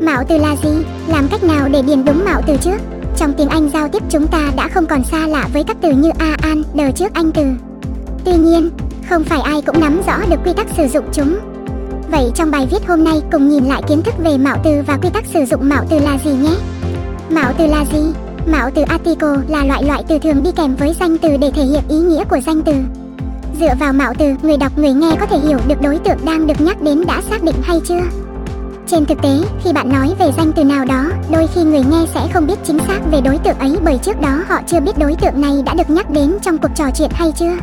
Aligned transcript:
Mạo 0.00 0.24
từ 0.28 0.38
là 0.38 0.56
gì? 0.62 0.70
Làm 1.08 1.28
cách 1.28 1.44
nào 1.44 1.68
để 1.68 1.82
điền 1.82 2.04
đúng 2.04 2.24
mạo 2.24 2.42
từ 2.46 2.56
trước? 2.56 2.76
Trong 3.16 3.32
tiếng 3.32 3.48
Anh 3.48 3.70
giao 3.72 3.88
tiếp 3.88 4.02
chúng 4.10 4.26
ta 4.26 4.50
đã 4.56 4.68
không 4.68 4.86
còn 4.86 5.04
xa 5.04 5.26
lạ 5.26 5.48
với 5.52 5.64
các 5.64 5.76
từ 5.80 5.90
như 5.90 6.10
a, 6.18 6.36
an, 6.42 6.62
đờ 6.74 6.90
trước 6.90 7.14
anh 7.14 7.32
từ. 7.32 7.42
Tuy 8.24 8.32
nhiên, 8.32 8.70
không 9.08 9.24
phải 9.24 9.40
ai 9.40 9.62
cũng 9.62 9.80
nắm 9.80 10.00
rõ 10.06 10.18
được 10.30 10.36
quy 10.44 10.52
tắc 10.52 10.66
sử 10.76 10.88
dụng 10.88 11.04
chúng. 11.12 11.38
Vậy 12.10 12.32
trong 12.34 12.50
bài 12.50 12.68
viết 12.70 12.88
hôm 12.88 13.04
nay 13.04 13.22
cùng 13.32 13.48
nhìn 13.48 13.64
lại 13.64 13.82
kiến 13.88 14.02
thức 14.02 14.14
về 14.24 14.38
mạo 14.38 14.56
từ 14.64 14.70
và 14.86 14.98
quy 15.02 15.10
tắc 15.10 15.24
sử 15.26 15.44
dụng 15.44 15.68
mạo 15.68 15.84
từ 15.88 15.98
là 15.98 16.18
gì 16.24 16.30
nhé. 16.30 16.54
Mạo 17.30 17.52
từ 17.58 17.66
là 17.66 17.84
gì? 17.92 18.02
Mạo 18.46 18.70
từ 18.74 18.82
article 18.82 19.36
là 19.48 19.64
loại 19.64 19.82
loại 19.82 20.04
từ 20.08 20.18
thường 20.18 20.42
đi 20.42 20.50
kèm 20.56 20.76
với 20.76 20.96
danh 21.00 21.18
từ 21.18 21.36
để 21.36 21.50
thể 21.54 21.62
hiện 21.62 21.82
ý 21.88 21.96
nghĩa 21.96 22.24
của 22.24 22.40
danh 22.46 22.62
từ. 22.62 22.72
Dựa 23.60 23.74
vào 23.80 23.92
mạo 23.92 24.14
từ, 24.18 24.34
người 24.42 24.56
đọc 24.56 24.78
người 24.78 24.92
nghe 24.92 25.16
có 25.20 25.26
thể 25.26 25.38
hiểu 25.38 25.58
được 25.68 25.82
đối 25.82 25.98
tượng 25.98 26.18
đang 26.24 26.46
được 26.46 26.60
nhắc 26.60 26.82
đến 26.82 27.04
đã 27.06 27.22
xác 27.30 27.42
định 27.42 27.56
hay 27.62 27.80
chưa. 27.84 28.00
Trên 28.90 29.06
thực 29.06 29.22
tế, 29.22 29.40
khi 29.64 29.72
bạn 29.72 29.88
nói 29.88 30.14
về 30.18 30.32
danh 30.36 30.52
từ 30.52 30.64
nào 30.64 30.84
đó, 30.84 31.04
đôi 31.30 31.46
khi 31.54 31.62
người 31.62 31.82
nghe 31.90 32.06
sẽ 32.14 32.20
không 32.34 32.46
biết 32.46 32.58
chính 32.64 32.78
xác 32.78 33.00
về 33.12 33.20
đối 33.20 33.38
tượng 33.38 33.58
ấy 33.58 33.76
bởi 33.84 33.98
trước 33.98 34.20
đó 34.20 34.42
họ 34.48 34.60
chưa 34.66 34.80
biết 34.80 34.98
đối 34.98 35.14
tượng 35.14 35.40
này 35.40 35.62
đã 35.64 35.74
được 35.74 35.90
nhắc 35.90 36.10
đến 36.10 36.36
trong 36.42 36.58
cuộc 36.58 36.68
trò 36.74 36.84
chuyện 36.94 37.10
hay 37.14 37.32
chưa. 37.32 37.56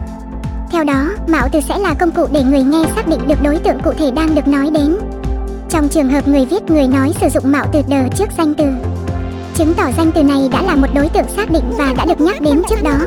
Theo 0.71 0.83
đó, 0.83 1.09
mạo 1.27 1.47
từ 1.52 1.61
sẽ 1.61 1.77
là 1.77 1.93
công 1.93 2.11
cụ 2.11 2.27
để 2.31 2.43
người 2.43 2.63
nghe 2.63 2.83
xác 2.95 3.07
định 3.07 3.27
được 3.27 3.43
đối 3.43 3.57
tượng 3.57 3.79
cụ 3.83 3.93
thể 3.97 4.11
đang 4.11 4.35
được 4.35 4.47
nói 4.47 4.69
đến. 4.69 4.97
Trong 5.69 5.89
trường 5.89 6.09
hợp 6.09 6.27
người 6.27 6.45
viết 6.45 6.63
người 6.71 6.88
nói 6.88 7.13
sử 7.21 7.27
dụng 7.30 7.52
mạo 7.52 7.66
từ 7.73 7.81
đờ 7.88 8.07
trước 8.16 8.30
danh 8.38 8.53
từ, 8.53 8.66
chứng 9.55 9.73
tỏ 9.73 9.91
danh 9.97 10.11
từ 10.11 10.23
này 10.23 10.49
đã 10.52 10.61
là 10.61 10.75
một 10.75 10.88
đối 10.94 11.09
tượng 11.09 11.27
xác 11.35 11.52
định 11.52 11.71
và 11.77 11.94
đã 11.97 12.05
được 12.05 12.21
nhắc 12.21 12.41
đến 12.41 12.61
trước 12.69 12.83
đó. 12.83 12.97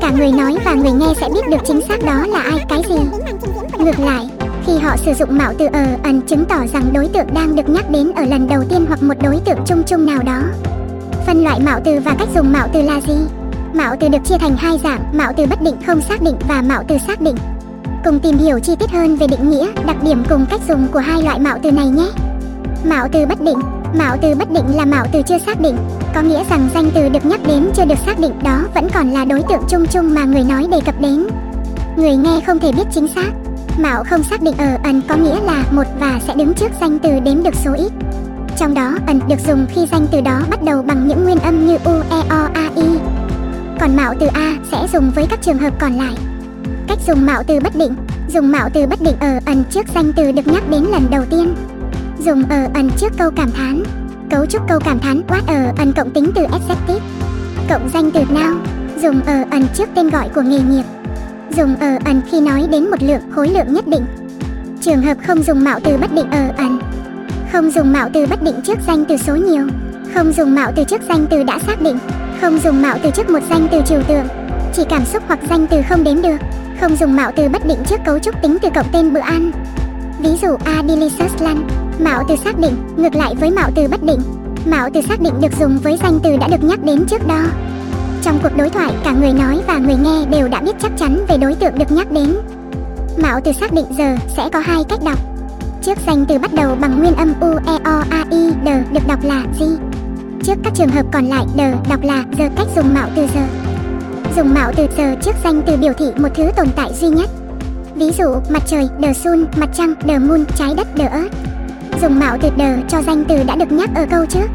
Cả 0.00 0.10
người 0.10 0.32
nói 0.32 0.56
và 0.64 0.74
người 0.74 0.92
nghe 0.92 1.14
sẽ 1.20 1.28
biết 1.34 1.48
được 1.50 1.60
chính 1.66 1.80
xác 1.88 2.04
đó 2.04 2.26
là 2.26 2.42
ai 2.42 2.64
cái 2.68 2.82
gì. 2.88 2.98
Ngược 3.78 3.98
lại, 3.98 4.27
họ 4.88 4.96
sử 4.96 5.14
dụng 5.14 5.38
mạo 5.38 5.54
từ 5.58 5.66
ở 5.66 5.70
ờ, 5.72 5.86
ẩn 6.02 6.20
chứng 6.20 6.44
tỏ 6.44 6.66
rằng 6.72 6.84
đối 6.92 7.08
tượng 7.08 7.34
đang 7.34 7.56
được 7.56 7.68
nhắc 7.68 7.90
đến 7.90 8.12
ở 8.16 8.24
lần 8.24 8.48
đầu 8.48 8.64
tiên 8.68 8.84
hoặc 8.88 9.02
một 9.02 9.14
đối 9.22 9.40
tượng 9.44 9.58
chung 9.66 9.82
chung 9.86 10.06
nào 10.06 10.22
đó. 10.22 10.42
Phân 11.26 11.44
loại 11.44 11.60
mạo 11.60 11.80
từ 11.84 12.00
và 12.04 12.14
cách 12.18 12.28
dùng 12.34 12.52
mạo 12.52 12.68
từ 12.72 12.82
là 12.82 13.00
gì? 13.00 13.16
Mạo 13.72 13.96
từ 14.00 14.08
được 14.08 14.18
chia 14.24 14.38
thành 14.38 14.56
hai 14.56 14.78
dạng, 14.82 15.00
mạo 15.12 15.32
từ 15.36 15.46
bất 15.46 15.62
định 15.62 15.74
không 15.86 16.00
xác 16.00 16.22
định 16.22 16.34
và 16.48 16.62
mạo 16.62 16.84
từ 16.88 16.98
xác 17.06 17.20
định. 17.20 17.36
Cùng 18.04 18.20
tìm 18.20 18.38
hiểu 18.38 18.58
chi 18.58 18.76
tiết 18.76 18.90
hơn 18.90 19.16
về 19.16 19.26
định 19.26 19.50
nghĩa, 19.50 19.68
đặc 19.86 19.96
điểm 20.02 20.24
cùng 20.28 20.46
cách 20.50 20.60
dùng 20.68 20.86
của 20.92 20.98
hai 20.98 21.22
loại 21.22 21.38
mạo 21.38 21.58
từ 21.62 21.72
này 21.72 21.88
nhé. 21.88 22.10
Mạo 22.84 23.08
từ 23.12 23.26
bất 23.26 23.40
định 23.40 23.58
Mạo 23.98 24.16
từ 24.22 24.34
bất 24.34 24.50
định 24.50 24.76
là 24.76 24.84
mạo 24.84 25.06
từ 25.12 25.22
chưa 25.22 25.38
xác 25.38 25.60
định, 25.60 25.76
có 26.14 26.22
nghĩa 26.22 26.44
rằng 26.50 26.68
danh 26.74 26.90
từ 26.94 27.08
được 27.08 27.26
nhắc 27.26 27.40
đến 27.46 27.70
chưa 27.74 27.84
được 27.84 27.98
xác 28.06 28.18
định 28.20 28.32
đó 28.42 28.60
vẫn 28.74 28.88
còn 28.94 29.10
là 29.10 29.24
đối 29.24 29.42
tượng 29.48 29.62
chung 29.68 29.86
chung 29.86 30.14
mà 30.14 30.24
người 30.24 30.44
nói 30.44 30.66
đề 30.70 30.80
cập 30.86 31.00
đến. 31.00 31.26
Người 31.96 32.16
nghe 32.16 32.40
không 32.46 32.58
thể 32.58 32.72
biết 32.72 32.84
chính 32.92 33.08
xác. 33.08 33.30
Mạo 33.78 34.04
không 34.04 34.22
xác 34.22 34.42
định 34.42 34.54
ở 34.58 34.78
ẩn 34.84 35.02
có 35.08 35.16
nghĩa 35.16 35.40
là 35.40 35.64
một 35.70 35.86
và 36.00 36.20
sẽ 36.26 36.34
đứng 36.34 36.54
trước 36.54 36.72
danh 36.80 36.98
từ 36.98 37.20
đếm 37.20 37.42
được 37.42 37.54
số 37.54 37.72
ít. 37.74 37.92
Trong 38.56 38.74
đó 38.74 38.98
ẩn 39.06 39.20
được 39.28 39.40
dùng 39.46 39.66
khi 39.74 39.86
danh 39.92 40.06
từ 40.10 40.20
đó 40.20 40.40
bắt 40.50 40.62
đầu 40.62 40.82
bằng 40.82 41.08
những 41.08 41.24
nguyên 41.24 41.38
âm 41.38 41.66
như 41.66 41.78
u, 41.84 41.92
e, 42.10 42.22
o, 42.28 42.48
a, 42.54 42.70
i. 42.76 42.98
Còn 43.80 43.96
mạo 43.96 44.14
từ 44.20 44.26
a 44.26 44.56
sẽ 44.70 44.86
dùng 44.92 45.10
với 45.10 45.26
các 45.30 45.42
trường 45.42 45.58
hợp 45.58 45.74
còn 45.80 45.92
lại. 45.92 46.14
Cách 46.88 46.98
dùng 47.06 47.26
mạo 47.26 47.42
từ 47.46 47.60
bất 47.60 47.76
định 47.76 47.94
Dùng 48.28 48.52
mạo 48.52 48.68
từ 48.72 48.86
bất 48.86 49.00
định 49.00 49.16
ở 49.20 49.38
ẩn 49.46 49.64
trước 49.70 49.86
danh 49.94 50.12
từ 50.12 50.32
được 50.32 50.46
nhắc 50.46 50.70
đến 50.70 50.84
lần 50.84 51.10
đầu 51.10 51.24
tiên 51.30 51.54
Dùng 52.18 52.42
ở 52.48 52.68
ẩn 52.74 52.90
trước 52.96 53.12
câu 53.18 53.30
cảm 53.36 53.50
thán 53.50 53.82
Cấu 54.30 54.46
trúc 54.46 54.62
câu 54.68 54.80
cảm 54.84 54.98
thán 54.98 55.22
what 55.28 55.40
ở 55.46 55.72
ẩn 55.78 55.92
cộng 55.92 56.10
tính 56.10 56.30
từ 56.34 56.42
adjective 56.42 57.00
Cộng 57.68 57.88
danh 57.94 58.10
từ 58.10 58.20
now 58.20 58.56
Dùng 59.02 59.20
ở 59.26 59.44
ẩn 59.50 59.66
trước 59.74 59.88
tên 59.94 60.10
gọi 60.10 60.28
của 60.34 60.42
nghề 60.42 60.60
nghiệp 60.60 60.97
Dùng 61.56 61.76
ờ 61.80 61.86
ở 61.86 61.98
ẩn 62.04 62.20
khi 62.30 62.40
nói 62.40 62.66
đến 62.70 62.90
một 62.90 63.02
lượng 63.02 63.20
khối 63.30 63.48
lượng 63.48 63.72
nhất 63.72 63.86
định. 63.86 64.04
Trường 64.80 65.02
hợp 65.02 65.16
không 65.26 65.42
dùng 65.42 65.64
mạo 65.64 65.80
từ 65.84 65.96
bất 65.96 66.12
định 66.12 66.30
ờ 66.30 66.38
ở 66.38 66.52
ẩn 66.56 66.78
Không 67.52 67.70
dùng 67.70 67.92
mạo 67.92 68.08
từ 68.12 68.26
bất 68.26 68.42
định 68.42 68.54
trước 68.64 68.78
danh 68.86 69.04
từ 69.04 69.16
số 69.16 69.36
nhiều. 69.36 69.66
Không 70.14 70.32
dùng 70.32 70.54
mạo 70.54 70.72
từ 70.76 70.84
trước 70.84 71.00
danh 71.08 71.26
từ 71.30 71.42
đã 71.42 71.58
xác 71.58 71.82
định. 71.82 71.98
Không 72.40 72.58
dùng 72.58 72.82
mạo 72.82 72.98
từ 73.02 73.10
trước 73.10 73.30
một 73.30 73.40
danh 73.50 73.68
từ 73.70 73.82
trừu 73.86 74.02
tượng. 74.02 74.26
Chỉ 74.74 74.82
cảm 74.88 75.04
xúc 75.04 75.22
hoặc 75.26 75.38
danh 75.50 75.66
từ 75.66 75.82
không 75.88 76.04
đếm 76.04 76.22
được. 76.22 76.36
Không 76.80 76.96
dùng 76.96 77.16
mạo 77.16 77.32
từ 77.36 77.48
bất 77.48 77.66
định 77.66 77.78
trước 77.86 78.00
cấu 78.04 78.18
trúc 78.18 78.42
tính 78.42 78.58
từ 78.62 78.68
cộng 78.74 78.86
tên 78.92 79.12
bữa 79.12 79.20
ăn. 79.20 79.50
Ví 80.20 80.30
dụ 80.42 80.56
a 80.64 80.82
delicious 80.88 81.42
lunch 81.42 81.66
Mạo 81.98 82.24
từ 82.28 82.36
xác 82.36 82.58
định, 82.58 82.76
ngược 82.96 83.14
lại 83.14 83.34
với 83.40 83.50
mạo 83.50 83.70
từ 83.74 83.88
bất 83.88 84.02
định. 84.02 84.20
Mạo 84.66 84.90
từ 84.94 85.00
xác 85.00 85.20
định 85.20 85.34
được 85.40 85.52
dùng 85.60 85.78
với 85.78 85.98
danh 86.02 86.18
từ 86.22 86.36
đã 86.36 86.48
được 86.48 86.64
nhắc 86.64 86.84
đến 86.84 87.04
trước 87.06 87.26
đó. 87.26 87.42
Trong 88.22 88.38
cuộc 88.42 88.56
đối 88.56 88.70
thoại, 88.70 88.92
cả 89.04 89.12
người 89.12 89.32
nói 89.32 89.60
và 89.66 89.78
người 89.78 89.96
nghe 89.96 90.24
đều 90.30 90.48
đã 90.48 90.60
biết 90.60 90.76
chắc 90.82 90.92
chắn 90.96 91.24
về 91.28 91.36
đối 91.36 91.54
tượng 91.54 91.78
được 91.78 91.92
nhắc 91.92 92.12
đến. 92.12 92.34
Mạo 93.22 93.40
từ 93.44 93.52
xác 93.52 93.72
định 93.72 93.84
giờ 93.90 94.16
sẽ 94.36 94.48
có 94.52 94.58
hai 94.58 94.84
cách 94.88 95.00
đọc. 95.04 95.18
Trước 95.82 95.98
danh 96.06 96.24
từ 96.28 96.38
bắt 96.38 96.54
đầu 96.54 96.76
bằng 96.80 96.98
nguyên 96.98 97.14
âm 97.16 97.34
u, 97.40 97.50
e, 97.66 97.78
o, 97.84 98.02
a, 98.10 98.24
i, 98.30 98.50
d 98.64 98.68
được 98.92 99.06
đọc 99.06 99.24
là 99.24 99.42
gì. 99.58 99.66
Trước 100.42 100.54
các 100.64 100.74
trường 100.74 100.88
hợp 100.88 101.06
còn 101.12 101.24
lại 101.24 101.46
d 101.56 101.60
đọc 101.90 102.02
là 102.02 102.24
giờ 102.38 102.48
cách 102.56 102.66
dùng 102.76 102.94
mạo 102.94 103.08
từ 103.16 103.26
giờ. 103.34 103.42
Dùng 104.36 104.54
mạo 104.54 104.72
từ 104.76 104.86
giờ 104.96 105.14
trước 105.22 105.34
danh 105.44 105.62
từ 105.66 105.76
biểu 105.76 105.92
thị 105.92 106.06
một 106.16 106.28
thứ 106.34 106.50
tồn 106.56 106.66
tại 106.76 106.92
duy 107.00 107.08
nhất. 107.08 107.30
Ví 107.94 108.10
dụ, 108.18 108.34
mặt 108.48 108.62
trời, 108.66 108.88
the 109.02 109.12
sun, 109.12 109.44
mặt 109.56 109.70
trăng, 109.74 109.94
the 110.00 110.18
moon, 110.18 110.44
trái 110.56 110.74
đất, 110.74 110.88
the 110.96 111.08
earth. 111.08 111.34
Dùng 112.02 112.18
mạo 112.18 112.38
từ 112.42 112.50
the 112.56 112.76
cho 112.88 113.02
danh 113.02 113.24
từ 113.24 113.42
đã 113.46 113.56
được 113.56 113.72
nhắc 113.72 113.90
ở 113.94 114.06
câu 114.10 114.26
trước. 114.26 114.46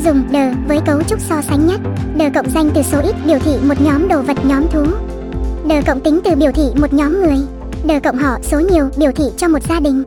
Dùng 0.00 0.22
đờ 0.32 0.50
với 0.68 0.80
cấu 0.86 1.02
trúc 1.02 1.20
so 1.20 1.42
sánh 1.42 1.66
nhất. 1.66 1.80
Đờ 2.16 2.24
cộng 2.34 2.50
danh 2.50 2.70
từ 2.74 2.82
số 2.82 3.00
ít 3.00 3.14
biểu 3.26 3.38
thị 3.38 3.56
một 3.62 3.80
nhóm 3.80 4.08
đồ 4.08 4.22
vật 4.22 4.36
nhóm 4.44 4.68
thú. 4.68 4.84
Đờ 5.68 5.82
cộng 5.86 6.00
tính 6.00 6.20
từ 6.24 6.34
biểu 6.34 6.52
thị 6.52 6.62
một 6.80 6.92
nhóm 6.92 7.12
người. 7.12 7.38
Đờ 7.86 8.00
cộng 8.00 8.18
họ 8.18 8.38
số 8.42 8.60
nhiều 8.60 8.88
biểu 8.96 9.10
thị 9.12 9.24
cho 9.36 9.48
một 9.48 9.62
gia 9.68 9.80
đình. 9.80 10.04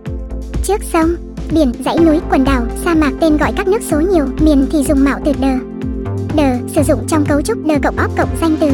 Trước 0.64 0.84
sông, 0.94 1.16
biển, 1.52 1.72
dãy 1.86 1.98
núi, 2.00 2.20
quần 2.30 2.44
đảo, 2.44 2.66
sa 2.86 2.94
mạc 2.96 3.12
tên 3.20 3.38
gọi 3.38 3.54
các 3.56 3.68
nước 3.68 3.82
số 3.92 4.02
nhiều, 4.02 4.26
miền 4.40 4.68
thì 4.72 4.84
dùng 4.84 5.04
mạo 5.04 5.20
từ 5.26 5.32
đờ. 5.42 5.54
Đờ 6.36 6.58
sử 6.76 6.82
dụng 6.84 7.08
trong 7.08 7.26
cấu 7.26 7.42
trúc 7.42 7.66
đờ 7.66 7.76
cộng 7.84 7.98
óp 7.98 8.18
cộng 8.18 8.30
danh 8.42 8.58
từ. 8.60 8.70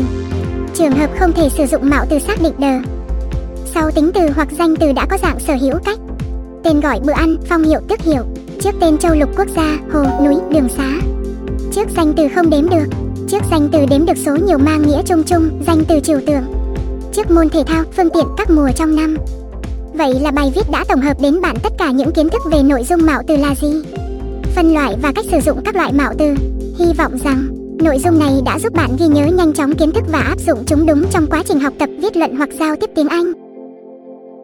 Trường 0.74 0.92
hợp 0.92 1.10
không 1.20 1.34
thể 1.34 1.50
sử 1.50 1.66
dụng 1.66 1.90
mạo 1.90 2.06
từ 2.10 2.20
xác 2.20 2.42
định 2.42 2.54
đờ. 2.58 2.80
Sau 3.74 3.92
tính 3.92 4.12
từ 4.14 4.22
hoặc 4.36 4.48
danh 4.52 4.76
từ 4.76 4.92
đã 4.92 5.06
có 5.06 5.18
dạng 5.18 5.40
sở 5.40 5.54
hữu 5.54 5.76
cách 5.86 6.00
Tên 6.64 6.80
gọi 6.80 7.00
bữa 7.06 7.14
ăn, 7.14 7.38
phong 7.50 7.64
hiệu 7.64 7.80
tước 7.88 8.02
hiệu 8.02 8.24
Trước 8.64 8.76
tên 8.80 8.98
châu 8.98 9.16
lục 9.16 9.30
quốc 9.38 9.48
gia, 9.56 9.78
hồ, 9.94 10.04
núi, 10.26 10.36
đường 10.52 10.70
xá. 10.78 10.92
Trước 11.72 11.88
danh 11.96 12.14
từ 12.18 12.28
không 12.36 12.50
đếm 12.50 12.70
được 12.70 12.86
Trước 13.28 13.42
danh 13.52 13.70
từ 13.72 13.86
đếm 13.90 14.06
được 14.06 14.18
số 14.26 14.36
nhiều 14.36 14.58
mang 14.58 14.82
nghĩa 14.82 15.02
chung 15.06 15.24
chung, 15.24 15.62
danh 15.68 15.84
từ 15.88 16.00
trừu 16.00 16.20
tượng. 16.28 16.44
Trước 17.14 17.32
môn 17.32 17.50
thể 17.50 17.64
thao, 17.66 17.84
phương 17.98 18.10
tiện 18.10 18.26
các 18.38 18.50
mùa 18.50 18.70
trong 18.76 18.96
năm. 18.96 19.18
Vậy 19.94 20.14
là 20.22 20.32
bài 20.32 20.52
viết 20.56 20.72
đã 20.72 20.84
tổng 20.88 21.02
hợp 21.02 21.22
đến 21.22 21.42
bạn 21.42 21.56
tất 21.64 21.74
cả 21.78 21.92
những 21.92 22.12
kiến 22.12 22.30
thức 22.30 22.42
về 22.52 22.64
nội 22.64 22.84
dung 22.84 23.06
mạo 23.06 23.22
từ 23.28 23.38
là 23.38 23.56
gì? 23.56 23.84
Phân 24.56 24.74
loại 24.74 24.96
và 25.02 25.12
cách 25.16 25.26
sử 25.32 25.40
dụng 25.40 25.62
các 25.66 25.76
loại 25.76 25.94
mạo 25.94 26.14
từ. 26.18 26.36
Hy 26.80 26.94
vọng 26.98 27.18
rằng 27.24 27.48
nội 27.84 27.98
dung 28.04 28.20
này 28.20 28.42
đã 28.46 28.60
giúp 28.60 28.74
bạn 28.74 28.90
ghi 29.00 29.08
nhớ 29.08 29.26
nhanh 29.26 29.54
chóng 29.54 29.76
kiến 29.76 29.92
thức 29.92 30.04
và 30.12 30.20
áp 30.20 30.40
dụng 30.40 30.64
chúng 30.66 30.86
đúng 30.86 31.04
trong 31.12 31.28
quá 31.30 31.44
trình 31.46 31.60
học 31.60 31.74
tập 31.80 31.90
viết 32.02 32.18
luận 32.18 32.36
hoặc 32.36 32.50
giao 32.60 32.76
tiếp 32.76 32.90
tiếng 32.96 33.08
Anh. 33.08 33.43